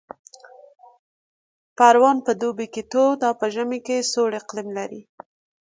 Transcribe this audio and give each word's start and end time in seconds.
پروان 1.77 2.17
په 2.25 2.31
دوبي 2.41 2.67
کې 2.73 2.83
تود 2.91 3.19
او 3.27 3.33
په 3.41 3.47
ژمي 3.53 3.79
کې 3.85 4.07
سوړ 4.11 4.31
اقلیم 4.41 4.67
لري 4.77 5.01